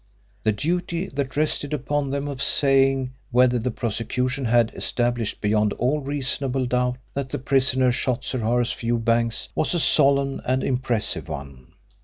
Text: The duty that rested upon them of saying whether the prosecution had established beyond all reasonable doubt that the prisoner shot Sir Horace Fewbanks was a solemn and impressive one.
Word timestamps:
The 0.41 0.51
duty 0.51 1.05
that 1.09 1.37
rested 1.37 1.75
upon 1.75 2.09
them 2.09 2.27
of 2.27 2.41
saying 2.41 3.13
whether 3.29 3.59
the 3.59 3.69
prosecution 3.69 4.45
had 4.45 4.73
established 4.73 5.41
beyond 5.41 5.73
all 5.73 5.99
reasonable 5.99 6.65
doubt 6.65 6.97
that 7.13 7.29
the 7.29 7.37
prisoner 7.37 7.91
shot 7.91 8.25
Sir 8.25 8.39
Horace 8.39 8.71
Fewbanks 8.71 9.49
was 9.53 9.75
a 9.75 9.79
solemn 9.79 10.41
and 10.43 10.63
impressive 10.63 11.29
one. 11.29 11.73